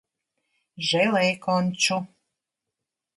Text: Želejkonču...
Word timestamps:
Želejkonču... 0.89 1.99